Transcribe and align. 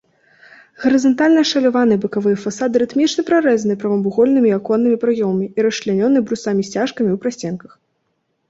Гарызантальна 0.83 1.43
ашаляваныя 1.47 2.01
бакавыя 2.05 2.37
фасады 2.45 2.75
рытмічна 2.83 3.21
прарэзаны 3.29 3.75
прамавугольнымі 3.83 4.55
аконнымі 4.57 4.97
праёмамі 5.05 5.45
і 5.57 5.67
расчлянёны 5.67 6.17
брусамі-сцяжкамі 6.31 7.09
ў 7.13 7.17
прасценках. 7.27 7.71